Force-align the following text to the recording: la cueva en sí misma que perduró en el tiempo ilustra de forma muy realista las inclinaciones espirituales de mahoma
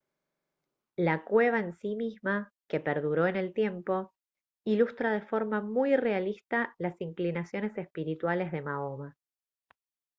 la 0.97 1.23
cueva 1.23 1.59
en 1.59 1.77
sí 1.77 1.95
misma 1.95 2.51
que 2.67 2.79
perduró 2.79 3.27
en 3.27 3.35
el 3.35 3.53
tiempo 3.53 4.15
ilustra 4.65 5.11
de 5.11 5.21
forma 5.21 5.61
muy 5.61 5.95
realista 5.95 6.73
las 6.79 6.99
inclinaciones 7.01 7.77
espirituales 7.77 8.51
de 8.51 8.63
mahoma 8.63 9.15